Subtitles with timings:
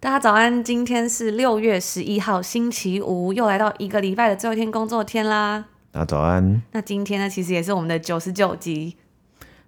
[0.00, 5.64] 大家早安，今天是六月十一号星期五，又来到一个礼拜的最后一天工作天啦。
[5.90, 6.62] 大家早安。
[6.70, 8.94] 那今天呢，其实也是我们的九十九集。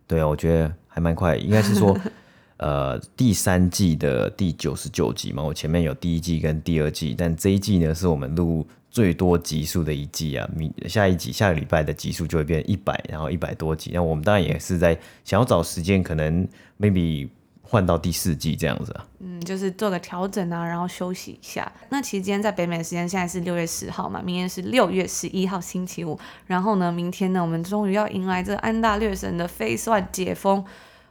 [0.07, 1.99] 对啊，我觉得还蛮快，应该是说，
[2.59, 5.43] 呃，第三季的第九十九集嘛。
[5.43, 10.49] 我前面有第一季跟第二季，但这一季呢，是我们录最多集数的一季啊。
[10.55, 13.91] 明下一集下个礼拜的集数就会变一百，然后一百多集。
[13.93, 16.47] 那我们当然也是在想要找时间，可能
[16.79, 17.29] maybe。
[17.71, 21.71] 换到第四季这样子啊，嗯，就是做个调整啊，然后休息一下。
[21.91, 26.19] 那其实今天在北美的时间现在是六月十号嘛，明天是六月十一号星期五。
[26.49, 30.65] 然后呢，明天呢，我们终于要迎来这安大略省的 Phase One 解封。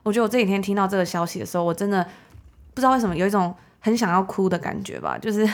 [0.04, 2.06] 我觉得我这几天听到这个消息的时候，我真的
[2.74, 5.50] 不知道为什么有一种很想要哭的感觉吧，就是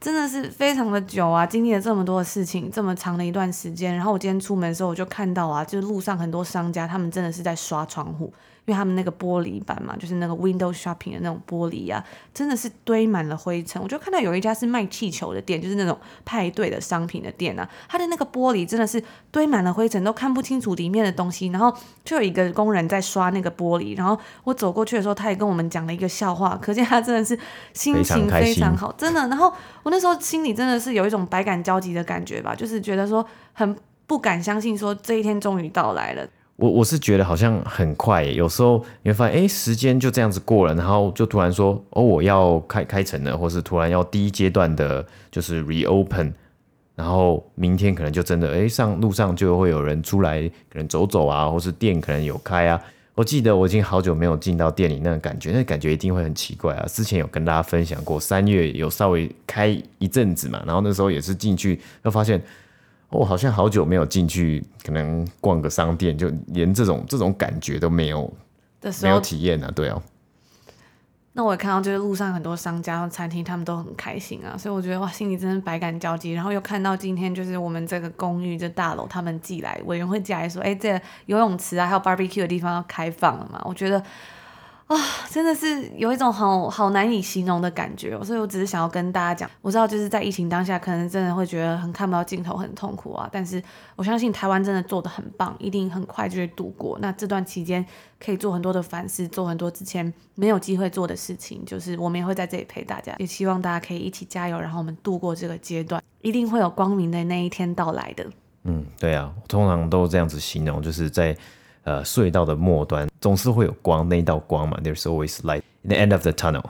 [0.00, 3.94] 真的是非常的久啊，经历了这么多的事情，这么长的一段时间。
[3.94, 8.32] 然后我今天出门的时候，我就看到啊，就是路上很多商家，他们真的是在刷窗户。
[8.66, 13.82] 因为他们那个玻璃板嘛，就是那个 window shopping 的那种玻璃啊，真的是堆满了灰尘。
[13.82, 21.46] 我就看到有一家是卖气球的店，就是那种派对的商品的店啊，它的那个玻璃真的是堆满了灰尘，都看不清楚里面的东西。
[21.46, 21.74] 然后
[22.04, 27.38] 就有一个工人在刷那个玻璃，然后我走过去的时候，他也跟我们讲了一个笑话，可见他真的是
[27.72, 29.26] 心情非常好，真的。
[29.28, 29.50] 然后
[29.88, 33.74] 我那时候心里真的是有一种百感交集的感觉吧，就是觉得说很
[34.06, 36.28] 不敢相信，说这一天终于到来了。
[36.56, 46.32] 我我是觉得好像很快耶，有时候你会发现，哎，时间就这样子过了，然后就突然说，哦，我要开开城了，或是突然要第一阶段的，就是 reopen，
[46.94, 52.78] 然后明天可能就真的，哎，上路上就会有人出来，可能走走啊，或是店可能有开啊。
[53.18, 56.86] 我记得我已经好久没有进到店里那个感觉，那感觉一定会很奇怪啊。
[56.86, 62.40] 之前有跟大家分享过，三月有稍微开一阵子嘛，然后那时候也是进去，又发现。
[63.10, 68.30] 我、哦、好像好久没有进去，可能逛个商店，就连这种这种感觉都没有，
[69.02, 70.00] 没有体验啊，对啊。
[71.38, 76.32] 那我也看到，就是路上很多商家和餐厅，他们都很开心啊，所以我觉得哇，心里真的百感交集。
[76.32, 83.62] 然后又看到今天，就是我们这个公寓这大楼，他们寄来委员会寄来说，哎，这游泳池啊，还有 barbecue 的地方要开放了嘛？
[83.64, 84.02] 我觉得。
[84.88, 84.96] 啊、
[85.30, 93.28] 真的是有一种好好难以形容的感觉，所以我只是想要跟大家讲，我知道就是在疫情当下，可能真的会觉得很看不到尽头，很痛苦啊。
[93.30, 93.62] 但是
[93.96, 96.98] 我相信台湾真的做得很棒，一定很快就会度过。
[97.02, 97.84] 那这段期间
[98.18, 108.26] 可以做很多的反思，做很多之前没有机会做的事情，就是我们也会在这里陪大家，也希望大家可以一起加油，然后我们度过这个阶段，一定会有光明的那一天到来的。
[108.64, 111.36] 嗯，对啊，通常都这样子形容，就是在。
[111.88, 116.62] 呃，隧道的末端总是会有光，那一道光嘛，There's always light in the end of the tunnel。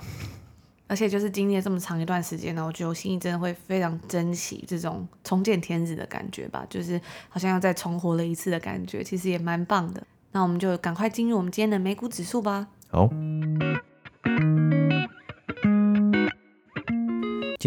[0.86, 10.00] 而且就是经历了这么长一段时间呢，我觉得我心里真的会非常珍惜这种重见天日的感觉吧，就是好像要再重活了一次的感觉，其实也蛮棒的。
[10.30, 12.68] 那我们就赶快进入我们今天的美股指数吧。
[12.88, 13.10] 好。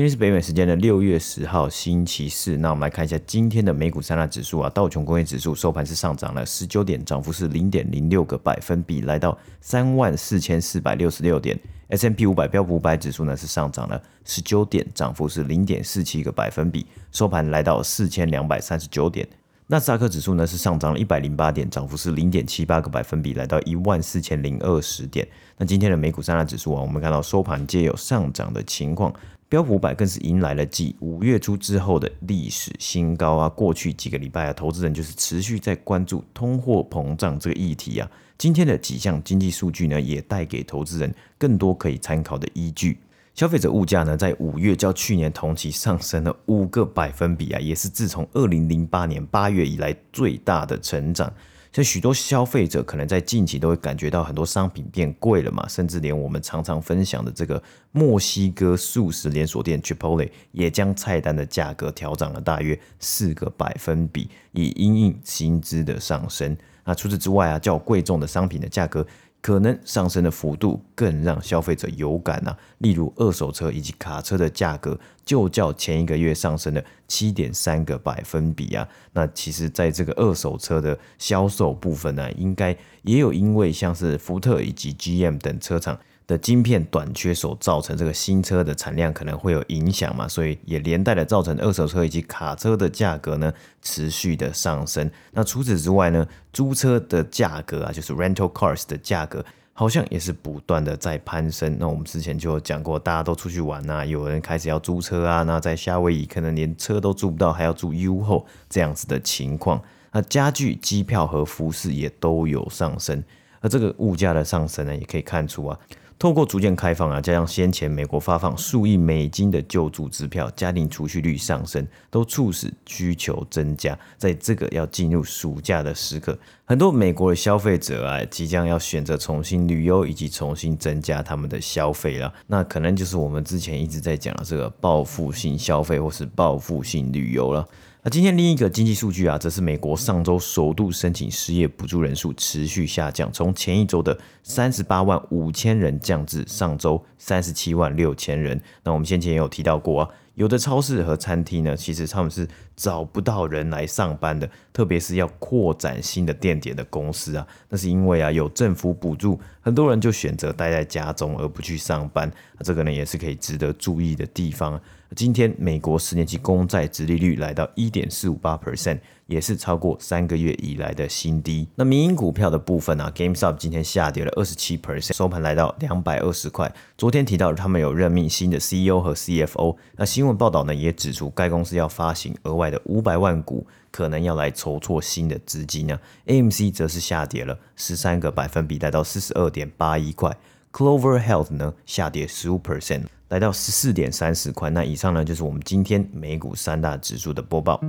[0.02, 11.56] 今天是北美时间的六月十号星期四，那我们来看一下今天的美股三大指数啊，道琼工业指数收盘是上涨了十九点，涨幅是零点零六个百分比，来到三万四千四百六十六点。
[11.90, 19.28] S&P 五百标普五百指数呢是上涨了十九点，涨幅是零点四七个百分比，收盘来到四千两百三十九点。
[19.68, 25.28] 纳斯达克指数呢是上涨了一百零八点，涨幅是零点七八个百分比，来到一万四千零二十点。
[25.58, 29.14] 那今天的美股三大指数啊，我们看到收盘皆有上涨的情况。
[29.52, 33.50] 标普五百更是迎来了继五月初之后的历史新高啊！
[33.50, 38.10] 过去几个礼拜啊，投资人就是持续在关注通货膨胀这个议题啊。
[38.38, 42.98] 今天的几项经济数据呢，也带给投资人更多可以参考的依据。
[43.34, 51.30] 消费者物价呢，在五月较去年同期上升了五个百分比啊，也是自从二零零八年八月以来最大的成长。
[51.72, 57.62] 这许多消费者可能在近期都会感觉到很多商品变贵了嘛，甚至连我们常常分享的这个
[57.94, 66.58] 墨西哥素食连锁店 Chipotle 也将菜单的价格调涨了大约四个百分比，以因应薪资的上升。
[66.84, 69.08] 那除此之外啊，较贵重的商品的价格。
[69.42, 78.88] 可能上升的幅度更让消费者有感啊，例如二手车以及卡车的价格，就较前一个月上升了七点三个百分比啊。
[79.14, 86.00] 那其实，在这个二手车的销售部分呢，应该也有因为像是福特以及 GM 等车厂
[86.32, 95.12] 的晶片短缺所造成这个新车的产量可能会有影响嘛，所以也连带的造成二手车以及卡车的价格呢持续的上升。
[95.32, 99.46] 那除此之外呢，租车的价格啊，就是 rental cars 的价格。
[99.74, 101.78] 好像也是不断的在攀升。
[101.80, 109.82] 那我们之前就有讲过，大家都出去玩啊，有人开始要租车啊，那在夏威夷可能连车都租不到，还要住 U 后这样子的情况。
[110.12, 113.24] 那家具、机票和服饰也都有上升。
[113.62, 115.80] 那这个物价的上升呢，也可以看出啊。
[116.22, 123.98] 透过逐渐开放啊，加上先前美国发放数亿美金的救助支票，家庭储蓄率上升，都促使需求增加。
[124.20, 132.32] 在这个要进入暑假的时刻，很多美国的消费者啊，即将要选择重新旅游，以及重新增加他们的消费了。
[132.46, 137.68] 那可能就是我们之前一直在讲的这个报复性消费，或是报复性旅游了。
[138.04, 148.60] 那今天另一个经济数据啊，则是美国上周首度申请失业补助人数持续下降，从前一周的三十八万五千人降至上周三十七万六千人。
[148.84, 150.10] 那我们先前也有提到过啊。
[150.34, 162.32] 有的超市和餐厅呢，其实他们是找不到人来上班的，特别是要扩展新的店点的公司啊，那是因为啊有政府补助，很多人就选择待在家中而不去上班，
[162.64, 164.82] 这个呢也是可以值得注意的地方。
[165.16, 169.00] 今天美国十年期公债殖利率来到一点四五八 percent。
[169.28, 171.66] 也是超过三个月以来的新低。
[171.76, 176.70] 那民营股票的部分啊，GameStop 今天下跌了二十七 percent，收盘来到两百二十块。
[176.98, 179.78] 昨天提到他们有任命新的 CEO 和 CFO。
[179.96, 185.98] 那新闻报道呢也指出，该公司要发行额外的五百万股，可能要来筹措新的资金呢。
[186.26, 190.36] AMC 则是下跌了十三个百分比，来到四十二点八一块。
[190.74, 194.70] Clover Health 呢下跌十五 percent，来到十四点三十块。
[194.70, 197.82] 那以上呢就是我们今天美股三大指数的播报。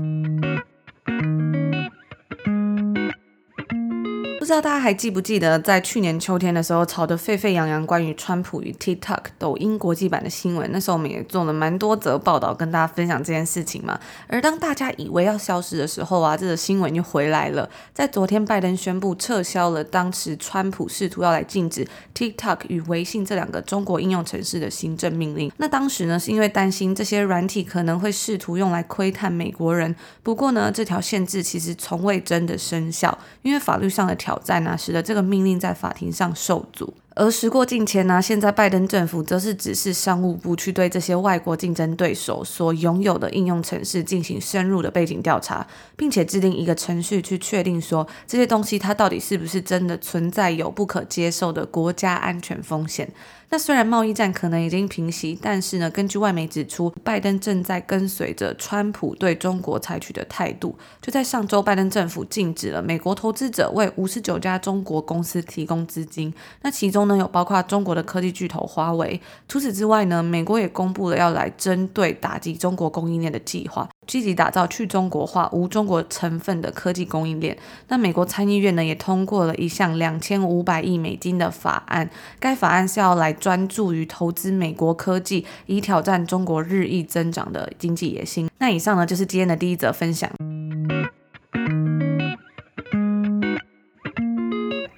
[4.53, 10.71] 不知道大家还记不记得，在去年秋天的时候，吵得沸沸扬扬关于川普与 TikTok 抖音国际版的新闻。
[10.71, 13.99] 那时候我们也做了蛮多则报道，跟大家分享这件事情嘛。
[14.27, 17.67] 而当大家以为要消失的时候啊，这个新闻又回来了。
[17.95, 25.51] 在昨天，拜登宣布撤销了当时川普试图要来禁止 TikTok 与微信这两个中国应用城市的行政命令。
[25.57, 29.97] 那当时呢，是因为担心这些软体可能会试图用来窥探美国人。
[30.23, 34.39] 不过呢，这条限制其实从未真的生效，因为法律上的条。
[34.43, 36.93] 在那时的这个命令在法庭上受阻。
[37.15, 53.07] 而时过境迁呢，现在拜登政府则是指示商务部去对这些外国竞争对手所拥有的应用程式进行深入的背景调查，并且制定一个程序去确定说这些东西它到底是不是真的存在有不可接受的国家安全风险。
[53.53, 60.75] 那虽然贸易战可能已经平息，但是呢，根据外媒指出，拜登正在跟随着川普对中国采取的态度。
[61.03, 66.33] 就在上周，拜登政府禁止了美国投资者为五十九家中国公司提供资金，
[66.63, 69.21] 那其中呢有包括中国的科技巨头华为。
[69.47, 73.87] 除此之外呢，美国也公布了要来针对打击中国供应链的计划。
[74.05, 77.57] 积极打造去中国化、无中国成分的科技供应链。
[77.87, 82.11] 那美国参议院呢也通过了一项两千五百亿美金的法案，
[82.41, 88.49] 该法案是要来专注于投资美国科技，以挑战中国日益增长的经济野心。
[88.61, 90.31] 那以上呢就是今天的第一则分享。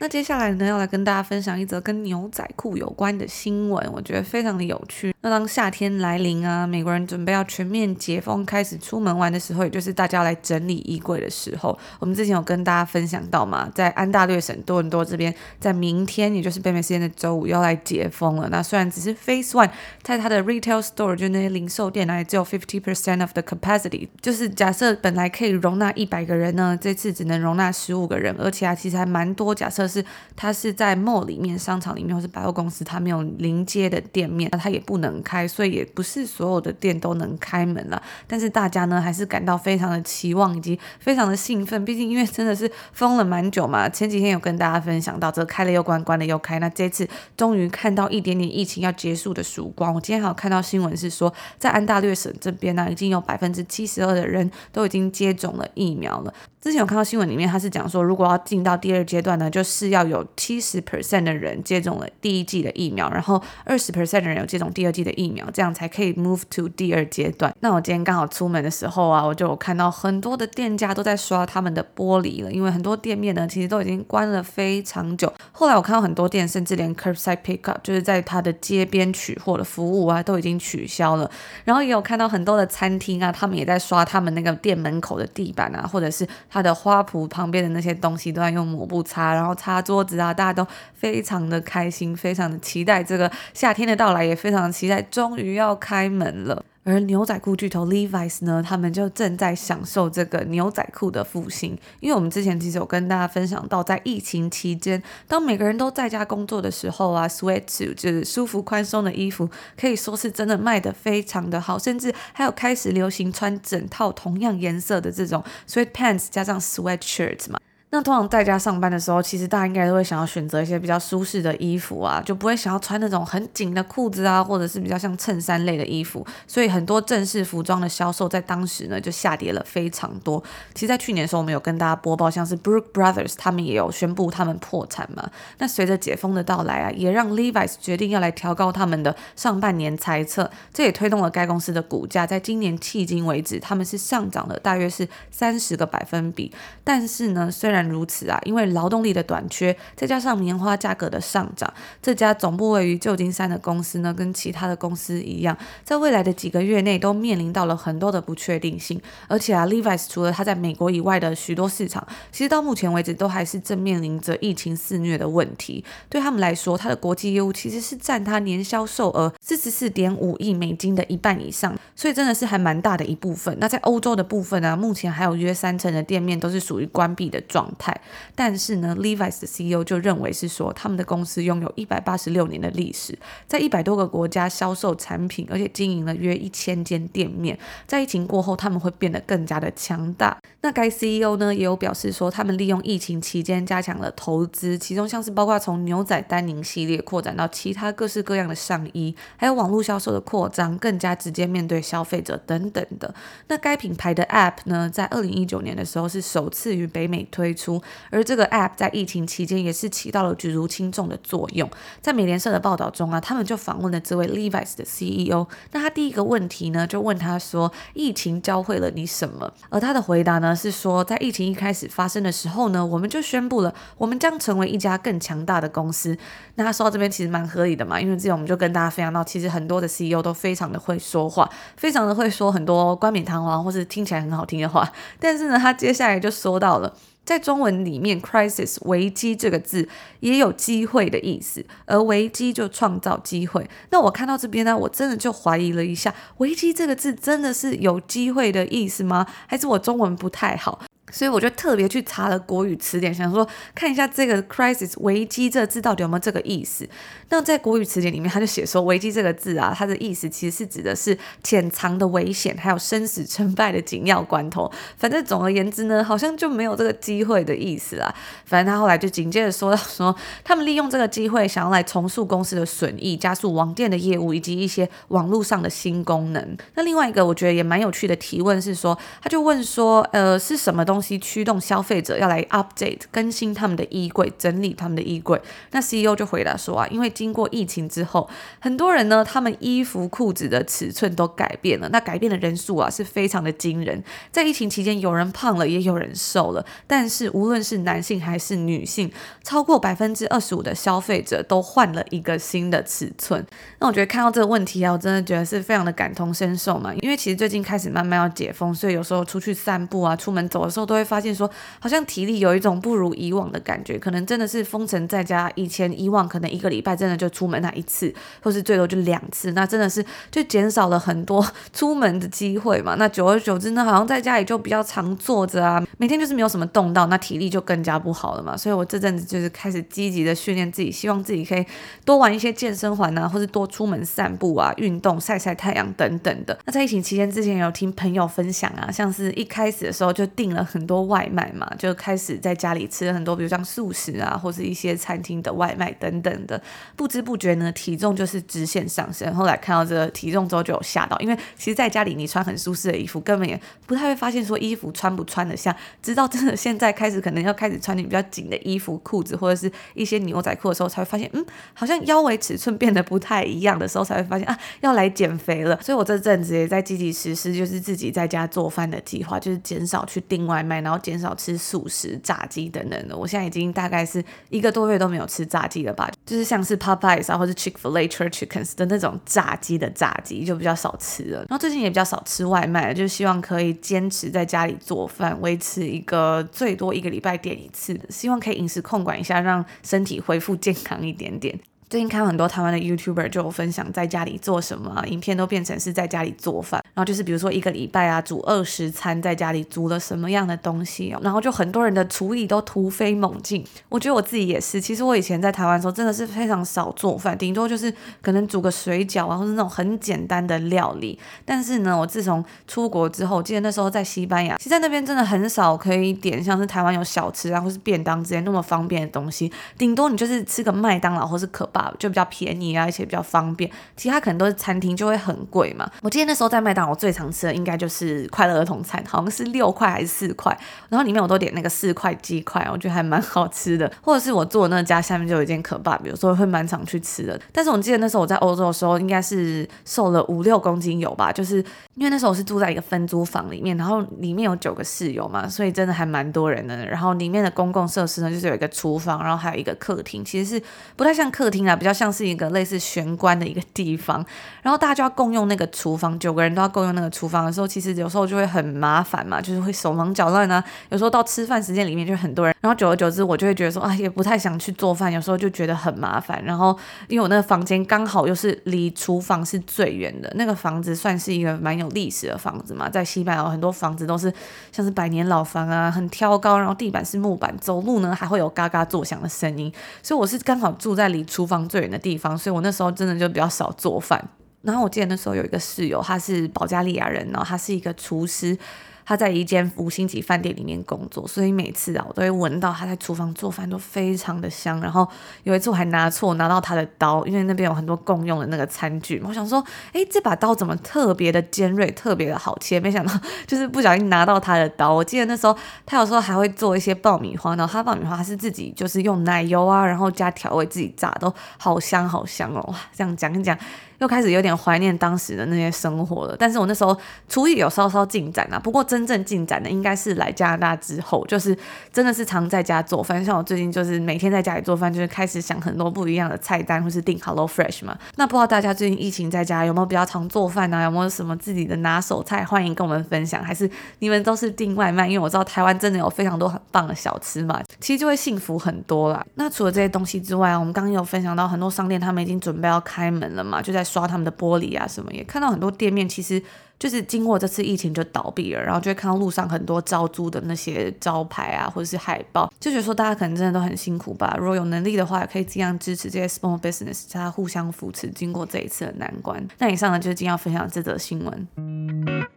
[0.05, 5.15] 那接下来呢，要来跟大家分享一则跟牛仔裤有关的新闻，我觉得非常的有趣。
[5.23, 11.79] 那当夏天来临啊，美国人准备要全面解封，开始出门玩的时候，也就是大家来整理衣柜的时候。
[11.99, 18.47] 我们之前有跟大家分享到嘛，在安大略省多伦多这边，在明天，也就是北美时间的周五，要来解封了。
[18.51, 19.71] 那虽然只是 Phase One，
[20.03, 29.55] 在它的 Retail Store，就那些零售店呢，只有 fifty percent of the capacity，就是假设本来可以容纳一百个人呢，这次只能容纳十五个人，而且啊，其实还蛮多。
[29.55, 38.03] 假设是它是在 mall 里面、商场里面或是百货公司，它没有临街的店面，那它也不能开，所以也不是所有的店都能开门了。
[38.27, 43.89] 但是大家呢，还是感到非常的期望以及非常的兴奋，毕竟因为真的是封了蛮久嘛。
[43.89, 49.95] 前几天有跟大家分享到，这开了又关，关了又开，那这次终于看到一点点疫情要结束的曙光。
[49.95, 56.35] 我今天还有看到新闻是说，在安大略省这边呢，已经有百分之七十二的人都已经接种了疫苗了。
[56.65, 67.55] 之前有看到新闻里面，他是讲说，如果要进到第二阶段呢，就是要有七十 percent 的人接种了第一剂的疫苗，然后二十 percent 的人有接种第二剂的疫苗，这样才可以 move to 第二阶段。
[67.61, 75.31] 那我今天刚好出门的时候啊，我就有看到很多的店家都在刷他们的玻璃了，因为很多店面呢其实都已经关了非常久。
[75.53, 81.31] 后来我看到很多店甚至连 curbside pickup 就是在它的街边取货的服务啊都已经取消了。
[81.67, 86.27] 然后也有看到很多的餐厅啊，他们也在刷他们那个店门口的地板啊，或者是。
[86.55, 96.65] 他的花圃旁边的那些东西都在用抹布擦，然后擦桌子啊，大家都非常的开心，非常的期待这个夏天的到来，也非常期待终于要开门了。
[96.85, 101.77] 而牛仔裤巨头 Levi's 呢，他们就正在享受这个牛仔裤的复兴。
[102.01, 117.59] 因为我们之前其实有跟大家分享到，在疫情期间，当每个人都在家工作的时候啊，sweatsuit 就是舒服宽松的衣服，可以说是真的卖得非常的好，甚至还有开始流行穿整套同样颜色的这种 sweatpants 加上 sweatshirts 嘛。
[117.95, 126.27] 那通常在家上班的时候，其实大家应该都会想要选择一些比较舒适的衣服啊，就不会想要穿那种很紧的裤子啊，或者是比较像衬衫类的衣服。
[126.49, 130.43] 所以很多正式服装的销售在当时呢就下跌了非常多。
[130.75, 135.31] 其实，在去年的时候，我们有跟大家播报，像是 Brooks Brothers 他们也有宣布他们破产嘛。
[135.59, 146.53] 那随着解封的到来啊，也让 Levi's 决定要来调高他们的上半年财测，这也推动了该公司的股价，在今年迄今为止，他们是上涨了大约是三十个百分比。
[146.83, 151.73] 但是呢，虽然如此啊，因为劳动力的短缺，再加上棉花价格的上涨，
[152.03, 159.01] 这家总部位于旧金山的公司呢，跟其他的公司一样，在未来的几个月内都面临到了很多的不确定性。
[159.29, 165.85] 而且啊，Levi's 除了它在美国以外的许多市场，其实到目前为止都还是正面临着疫情肆虐的问题。
[166.09, 173.57] 对他们来说，它的国际业务其实是占它年销售额四十四点五亿美金的一半以上，所以真的是还蛮大的一部分。
[173.61, 177.99] 那在欧洲的部分呢，目前还有约三成的店面都是属于关闭的状态。
[178.35, 187.59] 但是呢，Levi's 的 CEO 就认为是说，他们的公司拥有一百八十六年的历史，在一百多个国家销售产品，而且经营了约一千间店面。
[187.87, 190.37] 在疫情过后，他们会变得更加的强大。
[190.61, 203.15] 那该 CEO 呢也有表示说，他们利用疫情期间加强了投资，其中像是包括从牛仔丹宁系列扩展到其他各式各样的上衣，还有网络销售的扩张，更加直接面对消费者等等的。
[203.49, 207.81] 那该品牌的 App 呢，在二零一九年的时候是首次于北美推出。
[208.11, 211.71] 而这个 App 在疫情期间也是起到了举足轻重的作用。
[212.01, 215.47] 在美联社的报道中啊，他们就访问了这位 Levi's 的 CEO。
[215.73, 226.17] 那他第一个问题呢，就问他说：“疫情教会了你什么？”而他的回答呢是说，在疫情一开始发生的时候呢，我们就宣布了，我们将成为一家更强大的公司。
[226.57, 234.91] 那他说到这边其实蛮合理的嘛，因为之前我们就跟大家分享到，其实很多的 CEO 都非常的会说话，非常的会说很多冠冕堂皇或是听起来很好听的话。
[235.21, 236.95] 但是呢，他接下来就说到了。
[237.25, 239.89] 在中文里面，crisis 危机这个字
[240.21, 243.69] 也有机会的意思，而危机就创造机会。
[243.91, 249.27] 那我看到这边呢，我真的就怀疑了一下，危机这个字真的是有机会的意思吗？
[249.47, 250.81] 还是我中文不太好？
[251.11, 256.89] 所以我就特别去查了国语词典，想说看一下这个 crisis 危机这个字到底有没有这个意思。
[257.29, 264.71] 那在国语词典里面，他就写说危机这个字啊，它的意思其实是指的是潜藏的危险，还有生死成败的紧要关头。
[264.97, 268.13] 反正总而言之呢，好像就没有这个机会的意思啦。
[268.45, 276.57] 反正他后来就紧接着说到说，他们利用这个机会想要来重塑公司的损益，加速网店的业务以及一些网络上的新功能。
[276.75, 281.04] 那另外一个我觉得也蛮有趣的提问是说，他就问说，呃，是什么东西？
[281.19, 285.41] 驱动消费者要来 update 更新他们的衣柜，整理他们的衣柜。
[285.71, 288.29] 那 CEO 就回答说啊，因为经过疫情之后，
[288.61, 291.89] 很多人呢，他们衣服裤子的尺寸都改变了。
[291.91, 294.03] 那改变的人数啊，是非常的惊人。
[294.31, 296.65] 在疫情期间，有人胖了，也有人瘦了。
[296.87, 299.11] 但是无论是男性还是女性，
[299.43, 303.45] 超过百分之二十五的消费者都换了一个新的尺寸。
[303.79, 306.93] 那我觉得看到这个问题啊，我真的觉得是非常的感同身受嘛。
[307.01, 310.95] 因为其实最近开始慢慢要解封，所以有时候出去散步啊，出门走的时候都。
[310.95, 311.51] 都会发现说，
[311.81, 315.51] 好像体力有一种不如以往的感觉，可能真的是封城在家。
[315.57, 322.95] 以前以往可能一个礼拜真的就出门那一次，或是最多就两次，那真的是就减少了很多出门的机会嘛。
[322.97, 328.57] 那久而久之呢，好像在家里就比较常坐着啊，每天就是没有什么动到，那体力就更加不好了嘛。
[328.57, 331.67] 所以我这阵子就是开始积极的训练自己，希望自己可以
[332.05, 336.57] 多玩一些健身环啊，或是多出门散步啊，运动、晒晒太阳等等的。
[336.67, 340.85] 那在疫情期间之前有听朋友分享啊，像是一开始的时候就订了很。
[340.85, 346.63] 多外卖嘛，就开始在家里吃了很多，比如像素食啊，或是一些餐厅的外卖等等的，
[346.95, 349.35] 不知不觉呢，体重就是直线上升。
[349.35, 365.81] 后来看到这个体重之后，就有吓到，因为其实在家里你穿很舒适的衣服，根本也不太会发现说衣服穿不穿得下，直到真的现在开始可能要开始穿你比较紧的衣服、裤子或者是一些牛仔裤的时候，才会发现，嗯，好像腰围尺寸变得不太一样的时候，才会发现啊，要来减肥了。
[365.81, 373.17] 所以我这阵子也在积极实施，就是自己在家做饭的计划，就是减少去订外卖，然后减少吃素食、炸鸡等等的。
[373.17, 376.11] 我现在已经大概是一个多月都没有吃炸鸡了吧？
[376.25, 381.41] 就是像是 Popeyes 啊，或是 Chick-fil-A Church Chickens 的那种炸鸡的炸鸡就比较少吃了。
[381.41, 391.59] 然后最近也比较少吃外卖，就希望可以坚持在家里做饭，维持一个最多一个礼拜点一次，希望可以饮食控管一下，让身体恢复健康一点点。
[391.95, 403.65] 最近看很多台湾的 YouTuber 就有分享在家里做什么，影片都变成是在家里做饭，然后就是比如说一个礼拜啊煮二十餐，在家里煮了什么样的东西哦，然后就很多人的厨艺都突飞猛进。
[403.89, 411.17] 我觉得我自己也是，其实我以前在台湾的时候真的是非常少做饭，顶多就是可能煮个水饺啊，或是那种很简单的料理。
[411.45, 421.65] 但是呢，我自从出国之后，我记得那时候在西班牙，其实在那边真的很少可以点像是台湾有小吃啊，或是便当之类那么方便的东西，顶多你就是吃个麦当劳或是可
[421.99, 423.71] 就比较便宜啊，而且比较方便。
[423.97, 425.91] 其他可能都是餐厅，就会很贵嘛。
[426.03, 430.57] 我记得那时候在麦当劳最常吃的应该就是快乐儿童餐，好像是六块还是四块，
[430.89, 433.91] 然后里面我都点那个四块鸡块，我觉得还蛮好吃的。
[434.03, 437.41] 或者是我住的那家下面就有一间可爸，比如说会蛮常去吃的。
[437.53, 441.57] 但是我记得那时候我在欧洲的时候，应该是瘦了五六公斤有吧，就是
[441.95, 446.75] 因为那时候我是住在一个分租房里面，然后里面有九个室友嘛，所以真的还蛮多人的。
[446.87, 450.63] 然后里面的公共设施呢，就是有一个厨房，然后还有一个客厅，其实是
[450.97, 452.05] 不太像客厅啊，比较像。
[452.05, 454.23] 像是一个类似玄关的一个地方，
[454.61, 460.63] 然后大家就要共用那个厨房，九个人都要共用那个厨房的时候，其实有时候就会很麻烦嘛，就是会手忙脚乱啊。
[460.91, 466.45] 有时候到吃饭时间里面就很多人，然后久而久之，我就会觉得说啊，也不太想去做饭，有时候就觉得很麻烦。
[466.45, 466.79] 然后
[467.09, 474.31] 因为我那个房间刚好又是离厨房是最远的，那个房子算是一个蛮有历史的房子嘛，在西班牙很多房子都是
[474.71, 484.23] 像是百年老房啊，很挑高，然后地板是木板，走路呢还会有嘎嘎作响的声音，所以我是刚好住在离厨房最远的地方，所以我那时候真的就比较少做饭。
[484.63, 488.57] 然后我记得那时候有一个室友，他是保加利亚人，然后他是一个厨师。
[489.05, 494.81] 他在一间五星级饭店里面工作，所以每次啊，我都会闻到他在厨房做饭都非常的香。
[494.81, 495.07] 然后
[495.43, 499.23] 有一次我还拿错拿到他的刀，因为那边有很多共用的那个餐具。
[499.27, 502.81] 我想说，诶，这把刀怎么特别的尖锐，特别的好切？
[502.81, 503.13] 没想到
[503.47, 504.93] 就是不小心拿到他的刀。
[504.95, 512.65] 我记得那时候他有时候还会做一些爆米花，然后他爆米花是自己就是用奶油啊，然后加调味自己炸，都好香好香哦。
[512.69, 513.57] 哇，这样讲一讲。
[513.99, 516.97] 又开始有点怀念当时的那些生活了，但是我那时候
[517.29, 521.57] 厨艺有稍稍进展啊，不过真正进展的应该是来加拿大之后，就是
[521.93, 527.97] 真的是常在家做饭，像我最近就是每天在家里做饭，就是开始想很多不一样的菜单，或是订 Hello Fresh 嘛。
[528.17, 530.83] 那不知道大家最近疫情在家有没有比较常做饭啊？
[530.83, 532.45] 有没有什么自己的拿手菜？
[532.45, 535.07] 欢迎跟我们分享，还是你们都是订外卖？
[535.07, 539.25] 因为我知道台湾真的有非常多很棒的小吃嘛，其实就会幸福很多啦。
[539.37, 543.84] 那除了这些东西之外，我们刚刚有分享到很多商店他们已经准备要开门了嘛，就在。
[543.85, 546.43] 刷他们的玻璃啊，什么也看到很多店面，其实
[546.79, 554.35] 就是经过这次疫情就倒闭了，然后就会看到路上很多招租的那些招牌啊，或者是海报，就觉得说大家可能真的都很辛苦吧。
[554.39, 559.47] 如果有能力的话，也可以尽量支持这些 small business，大家互相扶持，经过这一次的难关。
[559.59, 562.34] 那以上呢，就是今天要分享这则新闻。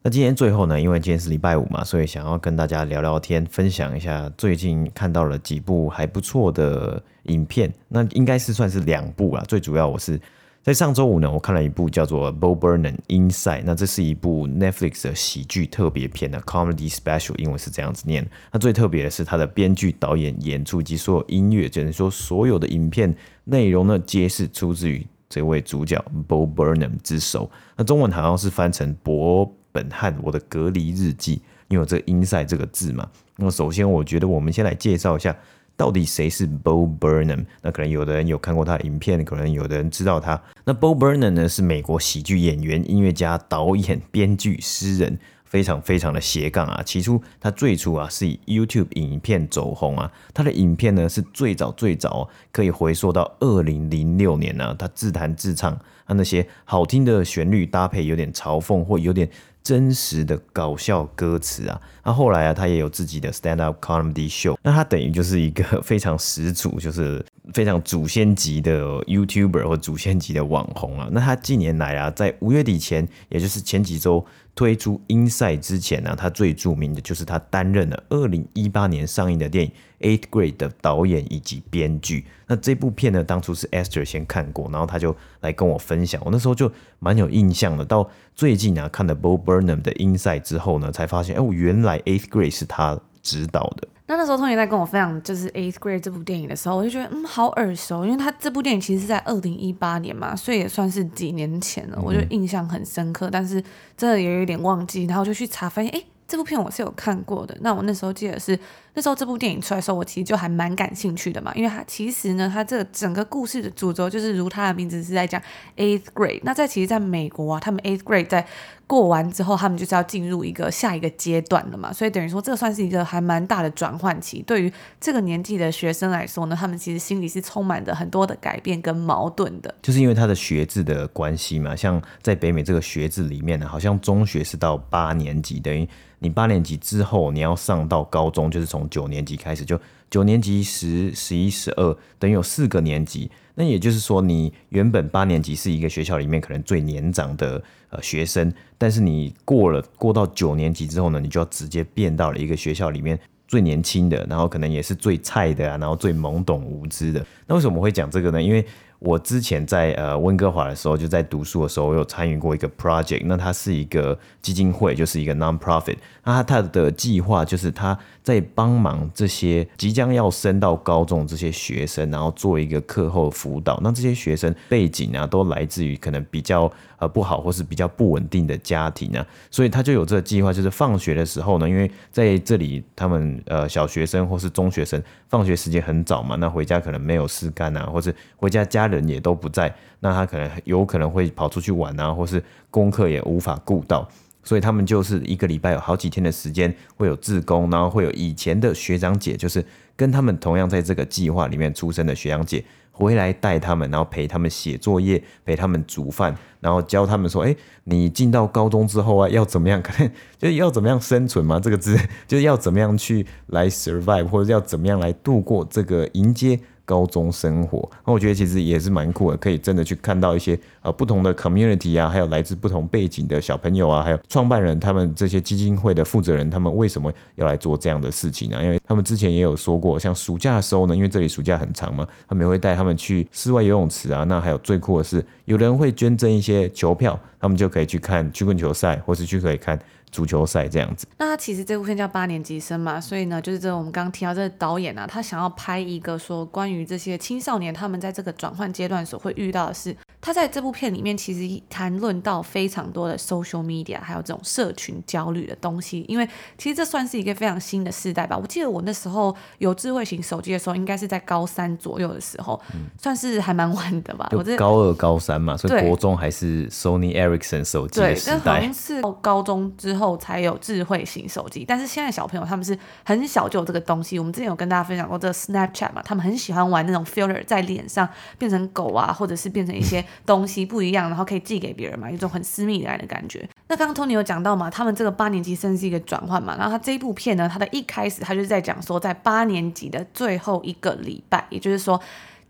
[0.00, 7.72] 那今天最后呢，因为今天是礼拜五嘛，所以想要跟大家聊聊天，分享一下最近看到了几部还不错的影片。
[7.88, 9.42] 那应该是算是两部啦。
[9.48, 10.18] 最主要我是
[10.62, 18.24] 在上周五呢，我看了一部叫做《Bo Burnham Inside》，那这是一部 Netflix 的喜剧特别片的 Comedy Special，英文是这样子念。
[18.52, 27.50] 那最特别的是它的编剧、导演、演出及所有音乐，只能说所有的影片内容呢，皆是出自于这位主角 Bo Burnham 之手。
[27.76, 29.52] 那中文好像是翻成博。
[29.72, 33.08] 本汉我的隔离日记，因为有这个 inside 这个字嘛。
[33.36, 35.36] 那么首先，我觉得我们先来介绍一下，
[35.76, 37.46] 到底谁是 Bo Burnham。
[37.62, 40.42] 那可能有的人有看过他的影片，可能有的人知道他。
[40.64, 46.82] 那 Bo Burnham 呢，是美国喜剧演员、音乐家、导演、编剧、诗人，非常非常的斜杠啊。
[46.82, 50.10] 起初他最初啊是以 YouTube 影片走红啊。
[50.34, 55.78] 他的影片呢是最早最早可以回溯到二零零六年、啊，他自弹自唱，
[56.08, 59.30] 他那些好听的旋律搭配有点嘲讽或有点。
[59.68, 71.06] 真实的搞笑歌词啊，那后来啊，他也有自己的 stand up comedy show，那他等于就是一个非常始祖，就是非常祖先级的 YouTuber 或祖先级的网红啊。
[71.12, 74.24] 那他近年来啊，在五月底前，也就是前几周。
[74.54, 79.70] 推出 Inside 之前呢，他最著名的就是他担任了二零一八年上映的电影
[80.04, 82.26] 《Eighth Grade》的导演以及编剧。
[82.48, 86.68] 那这部片呢，当初是 Esther 先看过，然后他就来跟我分享，我那时候就
[86.98, 87.84] 蛮有印象的。
[87.84, 93.88] 到最近啊，看了 Bo Burnham 的 Inside 之后呢，才发现，哦，原来《Eighth Grade》是他指导的。
[94.06, 103.62] 那那时候，Tony 在跟我分享就是《Eighth Grade》这部电影的时候，我就觉得嗯，好耳熟，因为他这部电影其实是在二零一八年嘛，所以也算是几年前了，嗯、我就印象很深刻，但是
[103.96, 105.98] 真的也有点忘记，然后就去查，发现哎。
[105.98, 108.54] 诶这部片我是有看过的，那我那时候记得是
[108.98, 115.40] 那时候这部电影出来的时候，我其实就还蛮感兴趣的嘛，因为它其实呢，它这个整个故事的主轴就是如它的名字是在讲
[115.76, 116.40] eighth grade。
[116.42, 118.44] 那在其实在美国啊，他们 eighth grade 在
[118.88, 124.42] 过完之后，他们就是要进入一个下一个阶段了嘛，所以等于说这算是一个还蛮大的转换期。
[124.42, 135.88] 对于这个年纪的学生来说呢，他们其实心里是充满着很多的改变跟矛盾的，就是因为他的学制的关系嘛，像在北美这个学制里面呢，好像中学是到八年级，等于。
[136.20, 143.30] 你八年级之后，你要上到高中，就是从九年级开始，就九年级、十、十一、十二，等于有四个年级。
[143.54, 157.26] 那也就是说，你原本八年级是一个学校里面可能最年长的呃学生，但是你过了过到九年级之后呢，你就要直接变到了一个学校里面最年轻的，然后可能也是最菜的啊，然后最懵懂无知的。
[157.46, 158.40] 那为什么会讲这个呢？
[158.40, 158.64] 因为
[159.00, 163.22] 我之前在呃温哥华的时候，就在读书的时候，我有参与过一个 project。
[163.26, 165.96] 那它是一个基金会，就是一个 non-profit。
[166.24, 173.78] 那它的计划就是它在帮忙这些即将要升到高中这些学生，然后做一个课后辅导。
[173.82, 188.88] 那这些学生背景啊，都来自于可能比较呃不好或是比较不稳定的家庭啊，所以他就有这个计划，就是放学的时候呢，因为在这里他们呃小学生或是中学生放学时间很早嘛，那回家可能没有事干啊，或是回家家。
[188.88, 194.08] 人也都不在，那他可能有可能会跑出去玩啊，或是功课也无法顾到，
[194.42, 199.62] 所以他们就是一个礼拜有好几天的时间会有自工，然后会有以前的学长姐，就是
[199.98, 209.82] 跟他们同样在这个计划里面出生的学长姐回来带他们，然后陪他们写作业，陪他们煮饭，然后教他们说：“哎，你进到高中之后啊，要怎么样？
[209.82, 211.58] 可能就要怎么样生存嘛？
[211.58, 228.64] 这个字就是要怎么样去来 survive，或者要怎么样来度过这个迎接。”高中生活，那我觉得其实也是蛮酷的，可以真的去看到一些呃不同的 community 啊，还有来自不同背景的小朋友啊，还有创办人他们这些基金会的负责人，他们为什么要来做这样的事情呢？
[228.64, 234.24] 因为他们之前也有说过，像暑假的时候呢，因为这里暑假很长嘛，他们也会带他们去室外游泳池啊。
[234.24, 239.78] 那还有最酷的是，有人会捐赠一些球票，他们就可以去看曲棍球赛，或是去可以看。
[240.10, 249.96] 足球赛这样子，那他其实这部片叫八年级生嘛，所以呢，就是这我们刚刚提到这个导演啊，他想要拍一个说关于这些青少年他们在这个转换阶段所会遇到的事。
[250.20, 258.36] 他在这部片里面其实谈论到非常多的 social media，还有这种社群焦虑的东西，因为其实这算是一个非常新的世代吧。
[258.36, 264.28] 我记得我那时候有智慧型手机的时候，应该是在高三左右的时候，嗯、算是还蛮晚的吧。
[264.32, 268.36] 我这高二、高三嘛，所以国中还是 Sony Ericsson 手机的时代。
[268.36, 274.18] 对，但好像是高中之后才有智慧型手机，但是现在小朋友他们是很小就有这个东西。
[274.18, 278.08] 我们之前有跟大家分享过这个 Snapchat 嘛，他们很喜欢玩那种 filter 在脸上
[278.38, 280.04] 变成狗啊，或者是变成一些。
[280.24, 283.48] 东西不一样，然后可以寄给别人嘛，有一种很私密的爱的感觉。
[283.66, 292.00] 那刚刚 Tony 有讲到嘛，他们这个八年级生是一个转换嘛，然后他这一部片呢，他的一开始他就是在讲说，在八年级的最后一个礼拜，也就是说。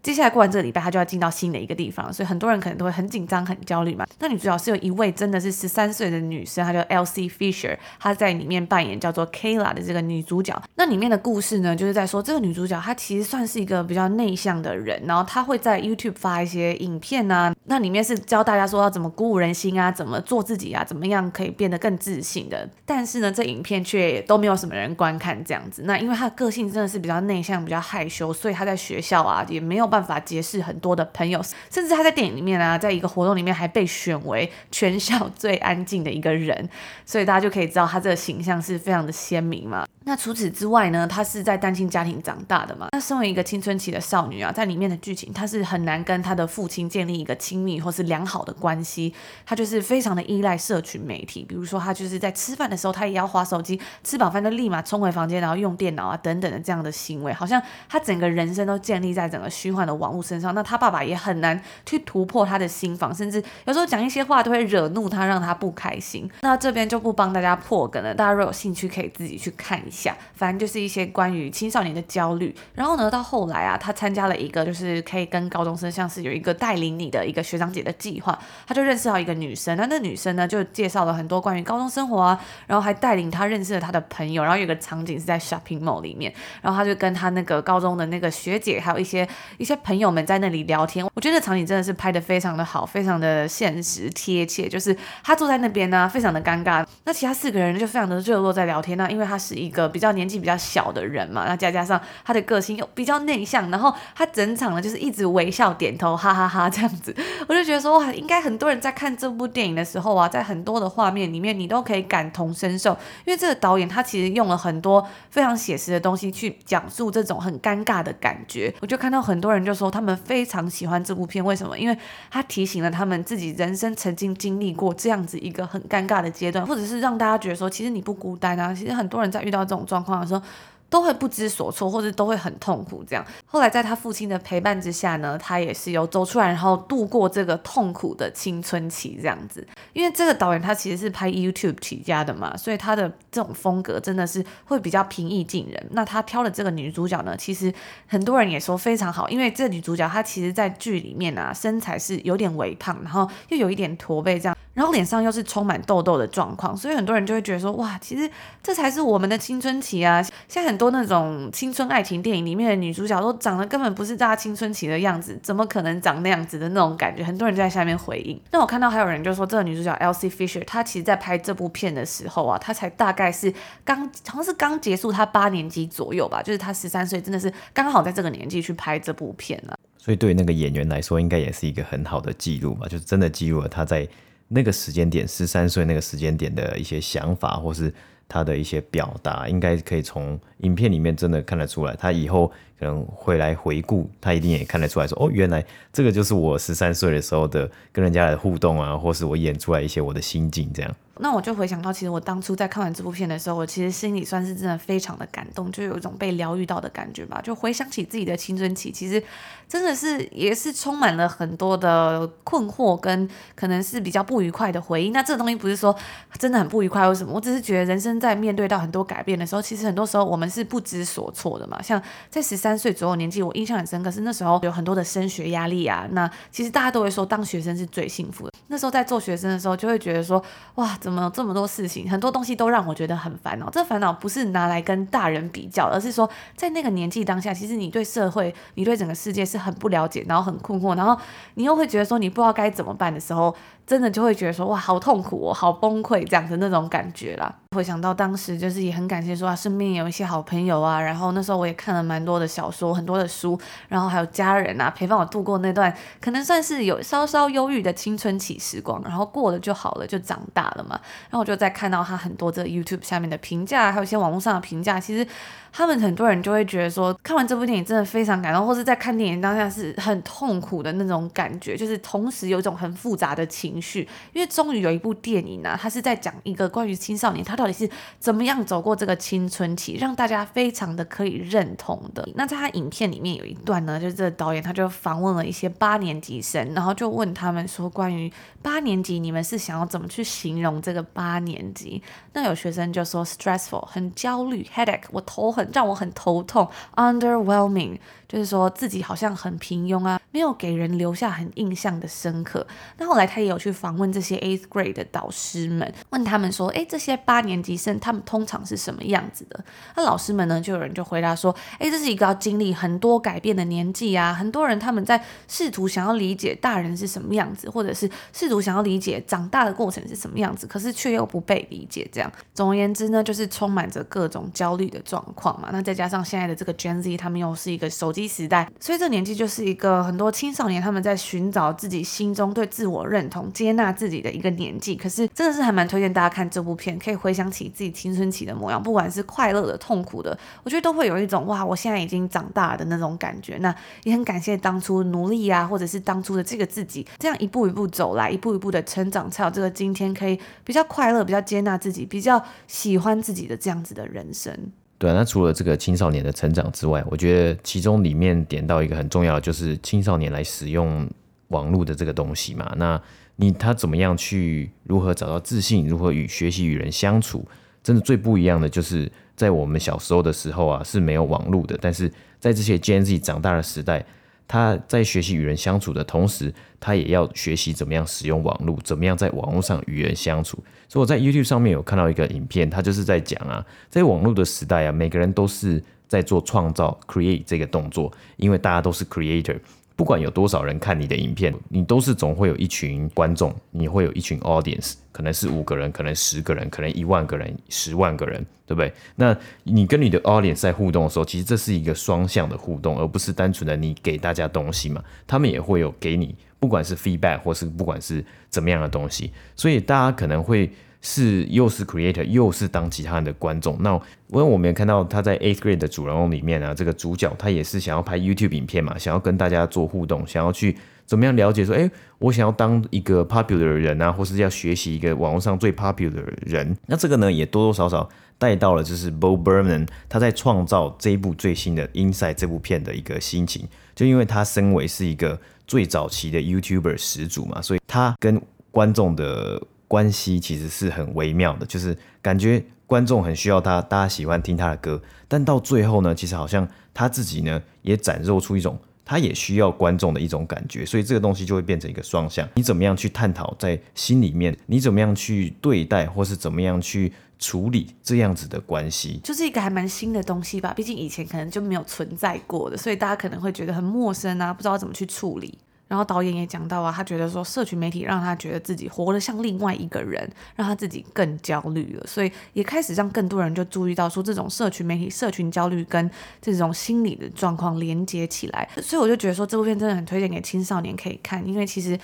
[0.09, 4.07] 接下来过完这个礼拜，他就要进到新的一个地方，所以很多人可能都会很紧张、很焦虑嘛。
[4.21, 10.59] 那女主角是有一位真的是十三岁的女生，她叫 Elsie Fisher，她在里面扮演叫做 Kayla 的这个女主角。
[10.77, 22.67] 那里面的故事呢，就是在说这个女主角她其实算是一个比较内向的人，然后她会在 YouTube 发一些影片啊，那里面是教大家说要怎么鼓舞人心啊，怎么做自己啊，怎么样可以变得更自信的。
[22.87, 25.83] 但是呢，这影片却都没有什么人观看这样子。
[25.85, 36.69] 那因为她的个性真的是比较内向、比较害羞，所以她在学校啊也没有办办法结识很多的朋友，甚至他在电影里面啊，在一个活动里面还被选为全校最安静的一个人，
[37.05, 39.85] 所以大家就可以知道他这个形象是非常的鲜明嘛。
[40.05, 42.89] 那除此之外呢，他是在单亲家庭长大的嘛。
[42.93, 49.13] 那身为一个青春期的少女啊，在里面的剧情，她是很难跟她的父亲建立一个亲密或是良好的关系。
[49.45, 60.55] 她就是非常的依赖社群媒体，比如说她就是在吃饭的时候，她也要滑手机，吃饱饭就立马冲回房间，然后用电脑啊等等的这样的行为，好像她整个人生都建立在整个虚幻的网络身上。
[60.55, 66.27] 那他爸爸也很难去突破他的心防，甚至有时候讲一些话都会惹怒他，让他不开心。
[66.41, 69.99] 那这边就不帮大家破梗了，大家如果有兴趣可以自己去看一下。
[69.99, 72.55] 下，反正就是一些关于青少年的焦虑。
[72.73, 79.77] 然后呢，到后来啊，他参加了一个就是可以跟高中生像是有一个带领你的一个学长姐的计划，他就认识到一个女生。
[79.77, 82.39] 那那女生呢，就介绍了很多关于高中生活啊，
[82.69, 84.45] 然后还带领他认识了他的朋友。
[84.45, 91.07] 然后有个场景是在 shopping mall 里面，然后他就跟他那个高中的那个学姐，还有一些一些朋友们在那里聊天。
[91.15, 94.69] 我觉得场景真的是拍得非常的好，非常的现实贴切。
[94.69, 96.85] 就是他坐在那边呢，非常的尴尬。
[97.05, 98.97] 那其他四个人就非常的热络在聊天。
[98.97, 107.15] 那因为他是一个比较年纪比较小的人嘛，那再加上他的个性又比较内向，然后他整场呢就是一直微笑点头，哈哈哈哈这样子。
[107.47, 112.93] 我就觉得说哇，应该很多人在看这部电影的时候啊，在很多的画面里面，你都可以感同身受，
[113.25, 118.73] 因为这个导演他其实用了很多非常写实的东西去讲述这种很尴尬的感觉。
[118.81, 121.79] 我就看到很多人就说他们非常喜欢这部片，为什么？
[121.79, 121.99] 因为
[122.31, 128.75] 他提醒了他们自己人生曾经经历过这样子一个很尴尬的阶段，或者是让大家觉得说，其实你不孤单啊。
[128.75, 130.43] 其实很多人在遇到这种状况的时候，
[130.91, 133.05] 都会不知所措，或者都会很痛苦。
[133.07, 139.19] 这样，后来在他父亲的陪伴之下呢，他也是有走出来，然后度过这个痛苦的青春期。
[139.21, 145.87] 这样子，因为这个导演他其实是拍 YouTube 起家的嘛，所以他的这种风格真的是会比较平易近人。
[145.91, 147.73] 那他挑的这个女主角呢，其实
[148.07, 154.57] 很多人也说非常好，因为这女主角她其实在剧里面啊，身材是有点微胖，然后又有一点驼背这样。
[154.79, 158.31] 然后脸上又是充满痘痘的状况，所以很多人就会觉得说，哇，其实
[158.63, 160.23] 这才是我们的青春期啊！
[160.47, 167.25] 现在很多那种青春爱情电影里面的女主角都长得根本不是大家青春期的样子，怎么可能长那样子的那种感觉？
[167.25, 168.41] 很多人就在下面回应。
[168.53, 173.53] 那我看到还有人就说，这个女主角 Elsie Fisher，她其实在拍这部片的时候啊，她才大概是
[173.85, 179.75] 刚，好像是刚结束她八年级左右吧，就是她十三岁，真的是刚好在这个年纪去拍这部片啊。
[179.97, 184.07] 所以对那个演员来说，应该也是一个很好的记录吧，就是真的记录了她在。
[184.49, 187.93] 那个时间点，十三岁那个时间点的一些想法，或是
[188.27, 191.95] 他的一些表达，应该可以从影片里面真的看得出来。
[191.97, 200.97] 他以后可能会来回顾，他一定也看得出来说，哦，原来这个就是我十三岁的时候的跟人家的互动啊，或是我演出来一些我的心境这样。
[201.21, 207.41] 那我就回想到，其实我当初在看完这部片的时候，我其实心里算是真的非常的感动，就有一种被疗愈到的感觉吧。
[207.43, 209.23] 就回想起自己的青春期，其实
[209.69, 215.11] 真的是也是充满了很多的困惑跟可能是比较不愉快的回忆。
[215.11, 215.95] 那这个东西不是说
[216.39, 221.83] 真的很不愉快或什么，我只是觉得人生在面对到很多改变的时候，其实很多时候我们是不知所措的嘛。
[221.83, 222.01] 像
[222.31, 226.07] 在十三岁左右年纪，我印象很深刻，是那时候有很多的升学压力啊。
[226.13, 228.53] 那其实大家都会说当学生是最幸福的。
[228.69, 230.41] 那时候在做学生的时候，就会觉得说
[230.77, 230.97] 哇。
[231.09, 233.71] 怎么有这么多事情，很多东西都让我觉得很烦恼。
[233.71, 241.19] 这烦恼不是拿来跟大人比较，而是说在那个年纪当下，其实你对社会、你对整个世界是很不了解，然后很困惑，然后
[241.55, 243.57] 你又会觉得说你不知道该怎么办的时候。
[243.89, 247.51] 真的就会觉得说哇，好痛苦哦，好崩溃这样的那种感觉啦。
[247.75, 261.01] 会想到当时就是也很感谢说啊，身边有一些好朋友啊，然后那时候我也看了蛮多的小说，很多的书，然后还有家人啊陪伴我度过那段可能算是有稍稍忧郁的青春期时光，然后过了就好了，就长大了嘛。
[261.31, 265.27] 然后我就在看到他很多这 YouTube 下面的评价，还有一些网络上的评价，其实。
[265.71, 274.09] 他们很多人就会觉得说，看完这部电影真的非常感动，或是在看电影当下是很痛苦的那种感觉，就是同时有一种很复杂的情绪。
[274.33, 277.89] 因为终于有一部电影呢、啊，它是在讲一个关于青少年，他到底是
[278.19, 282.29] 怎么样走过这个青春期，让大家非常的可以认同的。
[282.35, 292.03] 那在他影片里面有一段呢，就是这个导演他就访问了一些八年级生，然后就问他们说，关于八年级，你们是想要怎么去形容这个八年级？
[292.33, 295.69] 那有学生就说 stressful，很焦虑，headache，我头很。
[295.79, 302.67] 让我很头痛，underwhelming，就是说自己好像很平庸啊，没有给人留下很印象的深刻。
[302.97, 309.63] 那后来他也有去去访问这些 eighth grade 的导师们，问他们说，哎，这些八年级生他们通常是什么样子的？
[309.95, 322.09] 那老师们呢，就有人就回答说，哎，这是一个要经历很多改变的年纪啊，很多人他们在试图想要理解大人是什么样子，或者是试图想要理解长大的过程是什么样子，可是却又不被理解。
[322.11, 325.61] 这样，总而言之呢，就是充满着各种焦虑的状况。
[325.61, 334.95] 嘛，那再加上现在的这个 Gen Z，他们又是一个手机时代，所以这年纪就是一个很多青少年他们在寻找自己心中对自我认同、接纳自己的一个年纪。
[334.95, 343.57] 可是真的是还蛮推荐大家看这部片，可以回想起自己青春期的模样，不管是快乐的、痛苦的，我觉得都会有一种哇，我现在已经长大的那种感觉。
[343.59, 354.53] 那也很感谢当初努力啊，或者是当初的这个自己，这样一步一步走来，一步一步的成长，才有这个今天可以比较快乐、比较接纳自己、比较喜欢自己的这样子的人生。
[354.99, 361.09] 对，那除了这个青少年的成长之外，我觉得其中里面点到一个很重要的，就是青少年来使用
[361.49, 362.75] 网络的这个东西嘛。
[362.77, 363.01] 那
[363.41, 367.47] 你他怎么样去如何找到自信，如何与学习与人相处？
[367.83, 374.05] 真的最不一样的就是在我们小时候的时候啊是没有网络的，但是在这些 Gen Z 长大的时代。
[374.51, 380.57] 他在学习与人相处的同时，他也要学习怎么样使用网络，怎么样在网络上与人相处。
[380.89, 389.59] 所以我在 YouTube 上面有看到一个影片，他就是在讲啊，在网络的时代啊，每个人都是在做创造 create 这个动作，因为大家都是 creator。
[389.99, 398.93] 不管有多少人看你的影片，你都是总会有一群观众，你会有一群 audience，可能是五个人，可能十个人，可能一万个人，十万个人，对不对？
[399.17, 410.71] 那你跟你的 audience 在互动的时候，其实这是一个双向的互动，而不是单纯的你给大家东西嘛，他们也会有给你，不管是 feedback 或是不管是怎么样的东西，所以大家可能会。
[411.01, 432.35] 是又是 creator 又是当其他人的观众，那因为我们也看到他在 Eighth Grade 的主人公里面啊，这个主角他也是想要拍 YouTube 影片嘛，想要跟大家做互动，想要去怎么样了解说，哎，我想要当一个 popular 的人啊，或是要学习一个网络上最 popular 的人，那这个呢也多多少少带到了就是 Bo Burnham 他在创造这一部最新的 Inside
[432.35, 439.63] 这部片的一个心情，就因为他身为是一个最早期的 YouTuber 始祖嘛，所以他跟观众的。
[439.89, 452.47] 关系其实是很微妙的，就是感觉观众很需要他，大家喜欢听他的歌，但到最后呢，其实好像他自己呢也展露出一种他也需要观众的一种感觉，所以这个东西就会变成一个双向。
[452.55, 460.75] 你怎么样去探讨在心里面，你怎么样去对待，或是怎么样去处理这样子的关系，就是一个还蛮新的东西吧。
[460.77, 465.57] 毕竟以前可能就没有存在过的，所以大家可能会觉得很陌生啊，不知道怎么去处理。
[465.89, 481.99] 然后导演也讲到啊，他觉得说社群媒体让他觉得自己活得像另外一个人，让他自己更焦虑了，所以也开始让更多人就注意到说这种社群媒体、社群焦虑跟这种心理的状况连接起来，所以我就觉得说这部片真的很推荐给青少年可以看，因为其实。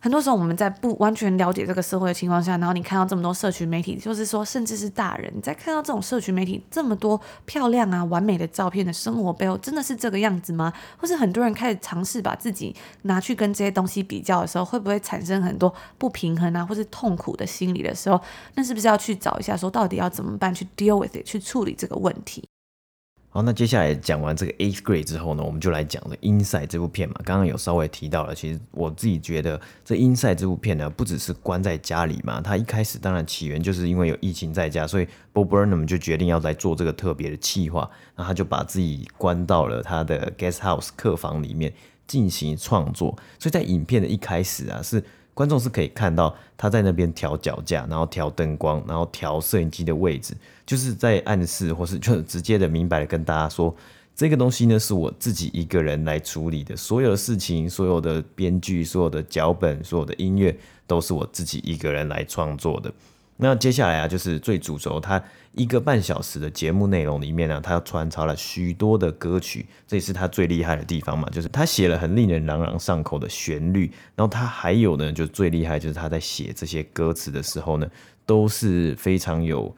[0.00, 10.72] 很多时候我们在不完全了解这个社会的情况下，然后你看到这么多社群媒体，就是说，甚至是大人，你在看到这种社群媒体这么多漂亮啊、完美的照片的生活背后，真的是这个样子吗？
[10.96, 18.20] 或是很多人开始尝试把自己拿去跟这些东西比较的时候，会不会产生很多不平衡啊，或是痛苦的心理的时候，
[18.54, 22.48] 那是不是要去找一下，说到底要怎么办去 deal with it，去处理这个问题？
[23.30, 27.16] 好，那接下来讲完这个 Eighth Grade 之后呢，我们就来讲了 Inside 这部片嘛。
[27.24, 32.40] 刚刚有稍微提到了，其实我自己觉得这 Inside 这部片呢，不只是关在家里嘛。
[32.40, 37.80] 它一开始当然起源就是因为有疫情在家，所以 Bob Burnham 就决定要来做这个特别的企划，
[38.16, 41.72] 然后他就把自己关到了他的 Guest House 客房里面
[42.06, 43.16] 进行创作。
[43.38, 45.04] 所以在影片的一开始啊，是。
[45.38, 50.34] 观众是可以看到他在那边调脚架，然后调灯光，然后调摄影机的位置，
[50.66, 53.72] 就是在暗示，或是就直接的明白的跟大家说，
[54.16, 62.92] 这个东西呢是我自己一个人来处理的，所有的事情，所有的编剧，所有的脚本，所有的音乐，都是我自己一个人来创作的。
[63.40, 65.22] 那接下来啊，就是最主轴，他
[65.52, 77.88] 一个半小时的节目内容里面呢，他穿插了许多的歌曲，这也是他最厉害的地方嘛，就是他写了很令人朗朗上口的旋律，然后他还有呢，就最厉害就是他在写这些歌词的时候呢，
[78.26, 79.72] 都是非常有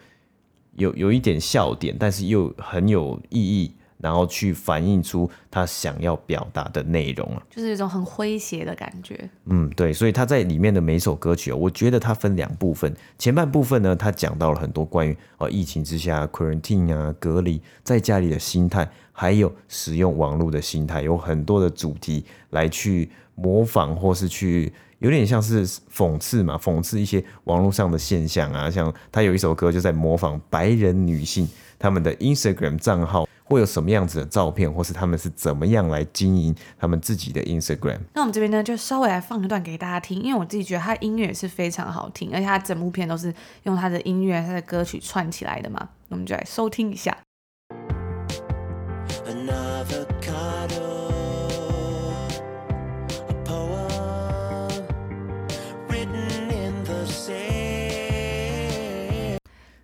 [0.77, 3.75] 有有一点笑点，但是又很有意义。
[4.01, 9.29] 然后去反映出他想要表达的内容啊，就是一种很诙谐的感觉。
[9.45, 12.95] 嗯，对，所以他在里面的每一首歌曲，我觉得他分两部分。
[13.19, 28.71] 前半部分呢，他讲到了很多关于哦疫情之下 quarantine 啊隔离在家里的心态，还有使用网络的心态，有很多的主题来去模仿或是去有点像是讽刺嘛，讽刺一些网络上的现象啊。
[28.71, 31.47] 像他有一首歌就在模仿白人女性
[31.79, 33.27] 他们的 Instagram 账号。
[33.51, 37.99] 会有什么样子的照片，或是他们是怎么样来经营他们自己的 Instagram？
[38.15, 43.35] 那我们这边呢，就稍微来放一段给大家听，因为我自己觉得他音乐是非常好听，而且他整部片都是
[43.65, 47.17] 用他的音乐、他的歌曲串起来的嘛，那我们就来收听一下。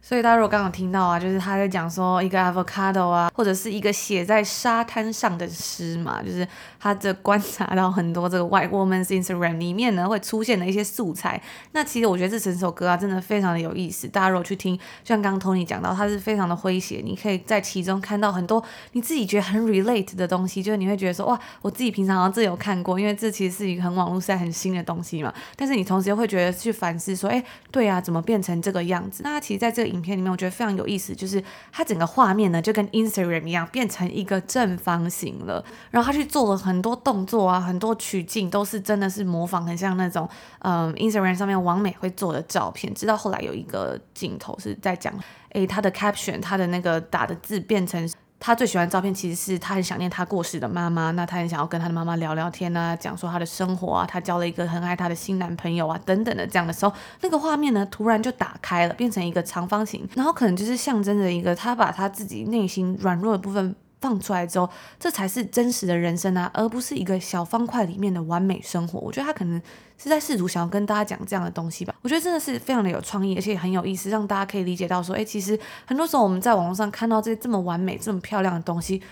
[0.08, 6.46] 所以大家如果刚刚听到啊，就是他在讲说一个 avocado 啊，或者是一个写在沙滩上的诗嘛，就是
[6.78, 11.42] 他这观察到很多这个 white woman's Instagram 里面呢会出现的一些素材。
[11.72, 14.06] 那其实我觉得这整首歌啊，真的非常的有意思。
[14.06, 25.34] 大家如果去听，就像刚刚 Tony 讲到，它是非常的诙谐，你可以在其中看到很多你自己觉得很 relate 的东西，就是你会觉得说哇，我自己平常好像这有看过，因为这其实是一个很网络上很新的东西嘛。
[25.56, 27.42] 但是你同时又会觉得去反思说，哎，
[27.72, 29.24] 对啊，怎么变成这个样子？
[29.24, 29.95] 那其实在这个。
[29.96, 40.28] 影片里面我觉得非常有意思，就是它整个画面呢就跟 Instagram 一样变成一个正方形了，然后他去做了很多动作啊，很多取景都是真的是模仿，很像那种
[40.60, 42.92] 嗯 Instagram 上面网美会做的照片。
[42.94, 45.12] 直到后来有一个镜头是在讲，
[45.50, 48.08] 诶，他的 caption，他的那个打的字变成。
[48.38, 51.10] 他最喜欢的照片，其实是他很想念他过世的妈妈。
[51.12, 56.46] 那他很想要跟他的妈妈聊聊天啊，讲说他的生活啊，他交了一个很爱他的新男朋友啊，等等的。
[56.46, 64.68] 这样的时候，那个画面呢，突然就打开了，变成一个长方形，然后可能就是象征着一个他把他自己内心软弱的部分放出来之后，
[65.00, 68.98] 这才是真实的人生啊，而不是一个小方块里面的完美生活。
[69.00, 69.60] 我觉得他可能
[69.98, 71.94] 是在试图想要跟大家讲这样的东西吧。
[72.02, 79.02] 我觉得真的是非常的有创意，而且很有意思，让大家可以理解到说，哎，其实很多时候我们在网络上看到这些这么完美、这么漂亮的东西，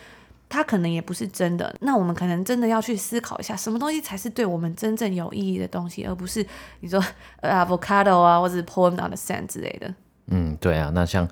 [0.48, 1.74] 它可能也不是真的。
[1.80, 6.46] 那我们可能真的要去思考一下，什么东西才是对我们真正有意义的东西，而不是
[6.80, 7.02] 你说
[7.42, 9.94] avocado 啊，或者是 poem on the sand 之类的。
[10.26, 11.26] 嗯，对啊，那像。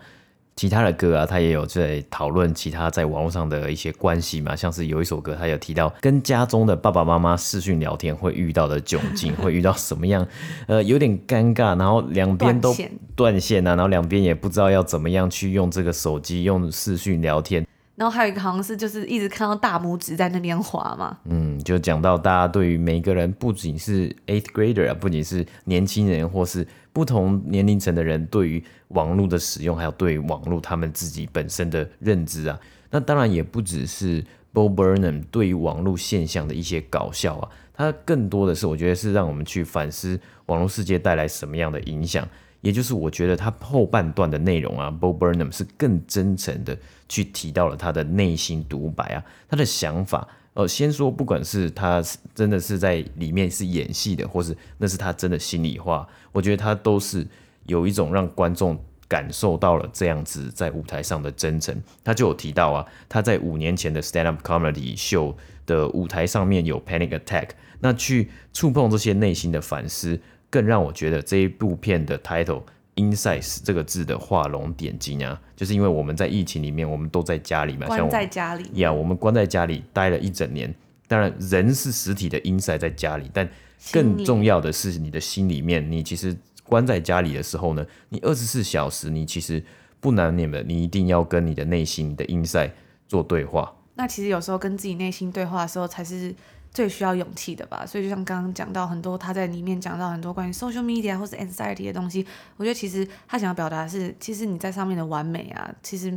[0.55, 10.27] 其他的歌啊，他也有在讨论其他在网络上的一些关系嘛，像是有一首歌，他有提到跟家中的爸爸妈妈视讯聊天会遇到的窘境， 会遇到什么样，
[10.67, 12.75] 呃，有点尴尬，然后两边都
[13.17, 17.67] 断线啊，然后两边也不知道要怎么样去用这个手机用视讯聊天。
[18.03, 32.59] 然后还有一个好像是就是一直看到大拇指在那边滑嘛，嗯，就讲到大家对于每个人，不仅是 eighth grader 啊，不仅是年轻人，或是不同年龄层的人，对于网络的使用，还有对于网络他们自己本身的认知啊，
[32.91, 34.21] 那当然也不只是
[34.53, 42.27] Bo Burnham 对于网络现象的一些搞笑啊，它更多的是我觉得是让我们去反思网络世界带来什么样的影响。
[42.63, 46.77] 也就是我觉得他后半段的内容啊，Bo Burnham 是更真诚的
[47.09, 50.27] 去提到了他的内心独白啊，他的想法。
[50.55, 52.03] 呃，先说不管是他
[52.35, 57.27] 真的是在里面是演戏的，或是那是他真的心里话，我觉得他都是
[57.65, 61.75] 有一种让观众感受到了这样子在舞台上的真诚。
[62.05, 65.35] 他就有提到啊，他在五年前的 Stand Up Comedy Show
[65.65, 67.49] 的舞台上面有 Panic Attack，
[67.81, 70.21] 那去触碰这些内心的反思。
[70.53, 72.63] 更让我觉得这一部片的 title
[72.97, 80.73] “insides” 这个字的画龙点睛啊，就是因为我们在疫情里面，我们都在家里嘛，关在家里，呀，yeah, 我们关在家里待了一整年。
[81.09, 83.49] 当然，人是实体的 inside 在家里，但
[83.93, 89.65] 更重要的是你的心里面，你其实关在家里的时候呢，你二十四小时，你其实
[90.01, 92.73] 不难免的，你一定要跟你的内心、你的 inside
[93.09, 93.75] 做对话。
[93.95, 96.35] 那其实有时候跟自己内心对话的时候，才是。
[96.73, 106.11] 最需要勇气的吧，所以就像刚刚讲到很多，他在里面讲到很多关于 social media 或是 anxiety 的东西，我觉得其实他想要表达的是，其实你在上面的完美啊，其实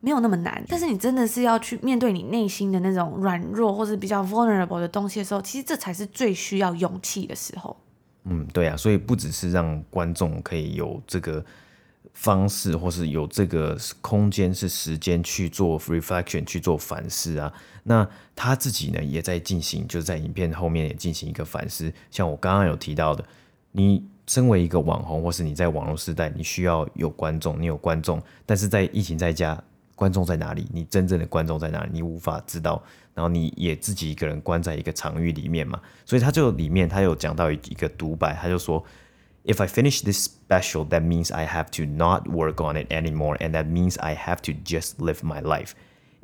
[0.00, 7.76] 没有那么难，但是你真的是要去面对你内心的那种软弱或是比较 vulnerable 的东西的时候，其实这才是最需要勇气的时候。
[8.24, 11.44] 嗯，对啊，所以不只是让观众可以有这个。
[12.12, 17.52] 方式，或是有这个空间，是时间去做 reflection，去做反思啊。
[17.84, 18.06] 那
[18.36, 21.90] 他自己呢，也在进行，就是在影片后面也进行一个反思。
[22.10, 23.24] 像我刚刚有提到的，
[23.72, 29.58] 你身为一个网红，或是你在网络时代，你需要有观众，你有观众，但是在疫情在家，
[29.94, 30.66] 观众在哪里？
[30.72, 31.90] 你真正的观众在哪里？
[31.92, 32.82] 你无法知道。
[33.14, 38.84] 然后你也自己一个人关在一个场域里面嘛，所以他就里面他有讲到一个独白，他就说。
[39.43, 43.51] If I finish this special, that means I have to not work on it anymore, and
[43.53, 45.73] that means I have to just live my life.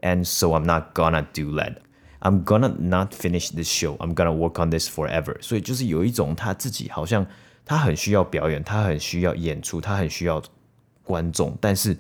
[0.02, 1.78] And so I'm not gonna do that.
[2.22, 3.96] I'm gonna not finish this show.
[4.00, 5.40] I'm gonna work on this forever.
[5.42, 7.28] 所以就是有一种他自己好像
[7.64, 10.42] 他很需要表演，他很需要演出，他很需要
[11.04, 11.96] 观众，但是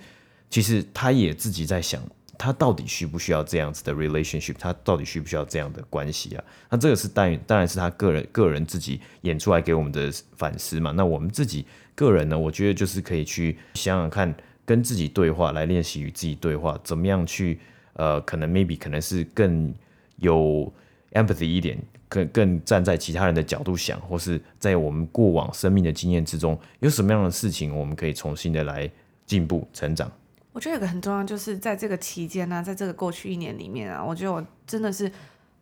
[0.49, 2.01] 其实他也自己在想。
[2.38, 4.54] 他到底需不需要这样子的 relationship？
[4.58, 6.44] 他到底需不需要这样的关系啊？
[6.70, 10.92] 那这个是当然，当然是他个人个人自己演出来给我们的反思嘛。
[10.92, 11.64] 那我们自己
[11.94, 14.34] 个人呢，我觉得就是可以去想想看，
[14.64, 17.58] 跟自己对话，来练习与自己对话，怎么样去
[17.94, 19.74] 呃，可能 maybe 可能是更
[20.16, 20.70] 有
[21.12, 21.78] empathy 一点，
[22.08, 28.90] 更更站在其他人的角度想，或是在我们过往生命的经验之中，有什么样的事情我们可以重新的来
[29.24, 30.10] 进步成长。
[30.56, 35.12] 我觉得有个很重要，就是在这个期间呢、在这个过去一年里面啊，我觉得我真的是。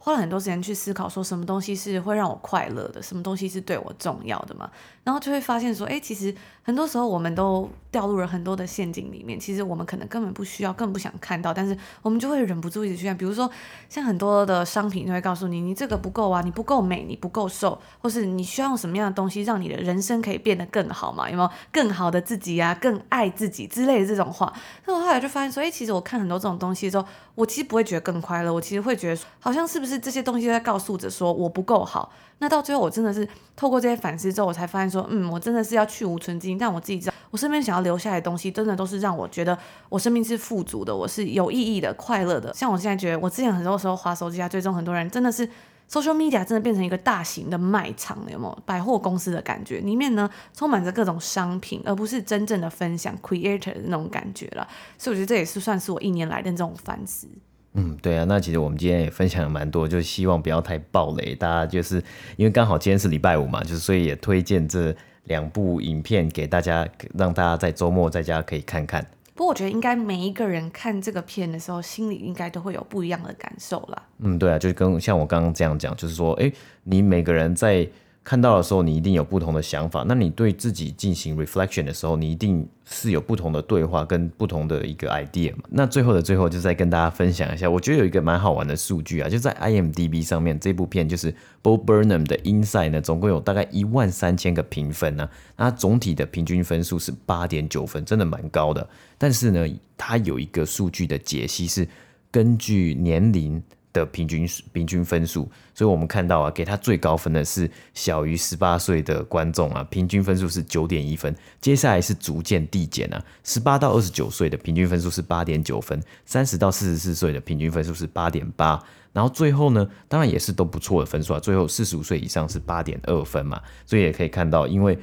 [0.04, 4.70] 花了很多时间去思考，说什么东西是会让我快乐的，什么东西是对我重要的嘛？
[5.02, 9.40] 然后就会发现说，哎，其实很多时候我们都掉入了很多的陷阱里面。
[9.40, 13.16] 其实我们可能根本不需要，更不想看到，但是我们就会忍不住一直去看。
[13.16, 13.50] 比如说，
[13.88, 21.30] 像很多的商品就会告诉你，你这个不够啊，你不够美，你不够瘦，或是你需要用什么样的东西让你的人生可以变得更好嘛？
[21.30, 24.52] 有没有更好的自己啊，更爱自己之类的这种话？
[24.84, 29.98] 那我后来就发现说，哎，其实我看很多这种东西的时候，我其实不会觉得更快乐，我其实会觉得好像是不是？
[29.98, 33.26] 这些东西在告诉着说我不够好，那到最后我真的是
[33.56, 36.56] 透过这些反思之后，我才发现说，嗯，我真的是要去无存菁。
[36.58, 39.58] 但我自己知道，我身边想要留下来的东西，真的都是让我觉得
[39.88, 42.52] 我生命是富足的，我是有意义的、快乐的。
[42.54, 45.48] 像我现在觉得，我之前很多时候滑手机啊，追踪很多人，真的是
[45.90, 49.78] social media 真的变成一个大型的卖场，有没有百货公司的感觉？
[49.80, 54.66] 里面呢充满着各种商品，而不是真正的分享 creator 的那种感觉了。
[54.98, 57.28] 所以我觉得这也是算是我一年来的这种反思。
[57.74, 61.96] 嗯，对啊，那其实我们今天也分享了蛮多，就希望不要太暴雷，大家就是
[62.36, 69.04] 因为刚好今天是礼拜五嘛，就是所以也推荐这两部影片给大家，让大家在周末在家可以看看。
[69.34, 74.02] 不过我觉得应该每一个人看这个片的时候，心里应该都会有不一样的感受啦。
[74.18, 76.52] 嗯，对啊，就是跟像我刚刚这样讲，就是说，哎，
[76.84, 77.88] 你每个人在。
[78.24, 80.02] 看到的时候，你一定有不同的想法。
[80.08, 85.64] 那你对自己进行 reflection 的时候，你一定是有不同的对话跟不同的一个 idea 嘛。
[85.68, 91.30] 那最后的最后，就再跟大家分享一下，我觉得有一个蛮好玩的数据啊，就在 IMDB 上面，这部片就是
[91.62, 95.30] Bo Burnham 的 Inside 呢，总共有大概一万三千个评分呢、啊。
[95.58, 98.88] 那它总体的平均分数是八点九分，真的蛮高的。
[99.18, 99.68] 但是呢，
[99.98, 101.86] 它有一个数据的解析是
[102.30, 103.62] 根据年龄。
[103.94, 111.34] 的平均平均分数，所以我们看到啊，给他最高分的是小于十八岁的观众啊，平均分数是九点一分。
[111.60, 118.82] 接下来是逐渐递减啊，十八到二十九岁的平均分数是八点九分，三十到四十四岁的平均分数是八点八，
[119.12, 124.98] 然后最后呢，当然也是都不错的分数啊，最后四十五岁以上是八点二分嘛，所以也可以看到，因为。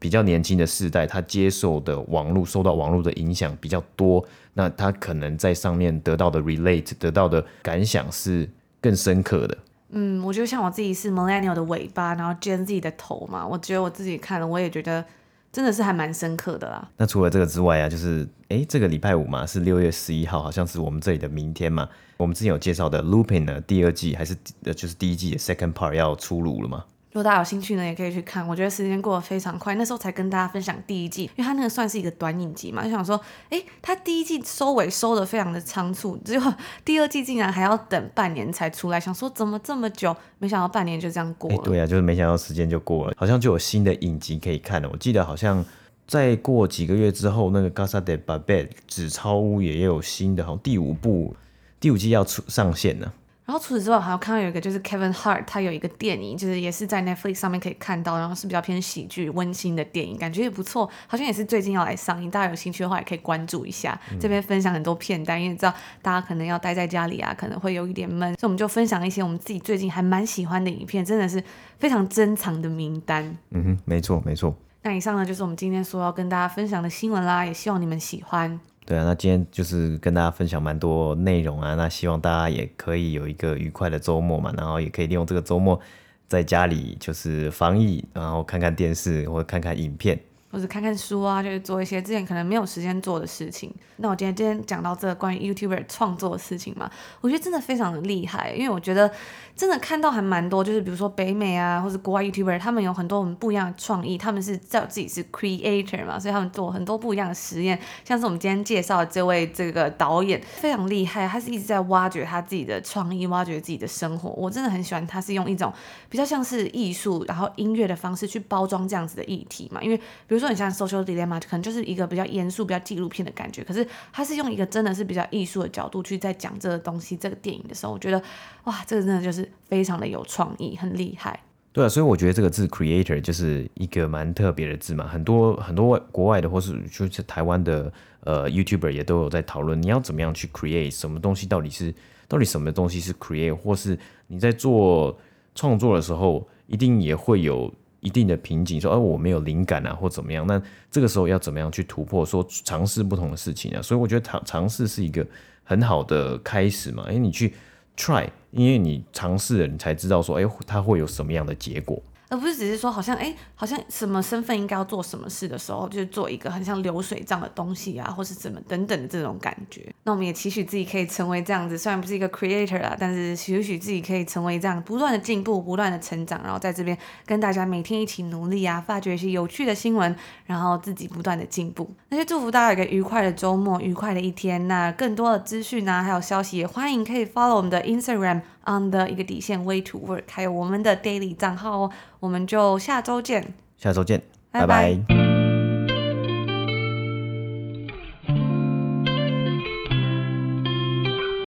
[0.00, 4.24] 比较年轻的世代，他接受的网络受到网络的影响比较多，
[4.58, 8.50] 那他可能在上面得到的 relate 得到的感想是
[8.80, 9.56] 更深刻的。
[9.90, 15.04] 嗯，我觉得像我自己是 millennial 的尾巴，然后 Gen Z 的头嘛，我觉得我自己看了，我也觉得
[15.52, 16.90] 真的是还蛮深刻的啦。
[16.96, 21.88] 那除了这个之外啊，就是哎，这个礼拜五嘛，是六月十一号，好像是我们这里的明天嘛。
[22.16, 26.84] 我们之前有介绍的 Lupin 呢，第二季还是呃就是第一季的 second part 要出炉了吗？
[27.10, 28.46] 如果大家有兴趣呢，也可以去看。
[28.46, 36.54] 我觉得时间过得非常快，那时候才跟大家分享第一季，因为它那个算是一个短影集嘛，就想说，哎，它第一季收尾收得非常的仓促，结果
[36.84, 40.14] 第二季竟然还要等半年才出来，想说怎么这么久？
[40.38, 41.56] 没想到半年就这样过了。
[41.64, 44.88] 对啊，就是没想到时间就过了，好像就有新的影集可以看了。
[44.92, 45.64] 我记得好像
[46.06, 51.34] 再过几个月之后，那个《Gasa de Babet》纸钞屋也有新的，好像第五部
[51.80, 53.12] 第五季要出上线了。
[53.48, 63.98] 然后除此之外，还有看到有一个就是 Kevin Hart，他有一个电影，就是也是在 Netflix 上面可以看到，然后是比较偏喜剧温馨的电影，感觉也不错，好像也是最近要来上映，大家有兴趣的话也可以关注一下。
[64.12, 65.72] 嗯、这边分享很多片单，因为知道
[66.02, 71.42] 大家可能要待在家里啊，可能会有一点闷，所以我们就分享一些我们自己最近还蛮喜欢的影片，真的是
[71.78, 73.24] 非常珍藏的名单。
[73.52, 74.54] 嗯哼，没错没错。
[74.82, 78.60] 那以上呢就是我们今天说要跟大家分享的新闻啦，也希望你们喜欢。
[78.88, 85.78] 对啊，那今天就是跟大家分享蛮多内容啊，那希望大家也可以有一个愉快的周末嘛，然后也可以利用这个周末
[86.26, 90.18] 在家里就是防疫，然后看看电视或者看看影片。
[90.50, 93.72] 或者看看书啊，就是做一些之前可能没有时间做的事情。
[93.96, 96.90] 那我今天今天讲到这个关于 YouTuber 创作的事情嘛，
[97.20, 99.10] 我觉得真的非常的厉害，因为我觉得
[99.56, 107.78] 真的看到还蛮多，就是比如说北美啊，或者国外 YouTuber，他们有很多很不一样的创意，他们是叫自己是 creator 嘛，所以他们做很多不一样的实验。
[108.04, 114.30] 像是我们今天介绍的这位这个导演非常厉害，他是一直在挖掘他自己的创意，挖掘自己的生活。
[114.30, 115.72] 我真的很喜欢他是用一种
[116.08, 120.37] 比较像是艺术，然后音乐的方式去包装这样子的议题嘛，因为比如。
[120.38, 123.64] 比如说，你像 Social Dilemma，可能就是一个比较严肃、比较纪录片的感觉。
[123.64, 128.22] 可是，他是用一个真的是比较艺术的角度去在讲这个东西、这个电影的时候，我觉得，
[128.64, 131.40] 哇，这个真的就是非常的有创意，很厉害。
[131.72, 135.08] 对啊，所以我觉得这个字 “creator” 就是一个蛮特别的字嘛。
[135.08, 141.92] 很多很多外国外的，或是就是台湾的呃 YouTuber 也都有在讨论，你要怎么样去 create 什么东西，到底是
[142.28, 145.18] 到底什么东西是 create，或是你在做
[145.56, 147.74] 创作的时候，一定也会有。
[148.00, 150.46] 一定的瓶颈，说，哎，我没有灵感啊，或怎么样？
[150.46, 152.24] 那这个时候要怎么样去突破？
[152.24, 155.26] 说尝试不同的事情啊，所以我觉得尝尝试是一个
[155.64, 157.04] 很好的开始嘛。
[157.08, 157.54] 哎，你去
[157.96, 162.00] try，因为你尝试了，你才知道说，哎，它会有什么样的结果。
[162.28, 169.92] 而不是只是说好像哎，好像什么身份应该要做什么事的时候，就是做一个很像流水账的东西啊，或是怎么等等的这种感觉。
[170.04, 180.14] 那我们也期许自己可以成为这样子，虽然不是一个 creator 啦，但是期许自己可以成为这样不断的进步、不断的成长，然后在这边跟大家每天一起努力啊，发掘一些有趣的新闻，
[180.46, 181.90] 然后自己不断的进步。
[182.10, 184.68] 那就祝福大家有一个愉快的周末、愉快的一天。
[184.68, 191.90] 那更多的资讯啊，还有消息，也欢迎可以 follow 我们的 Instagram on 的一个底线 Way to Work，还有我们的 Daily 账号哦。
[192.20, 194.94] 我们就下周见，下周见，拜拜。
[194.94, 195.27] 拜拜。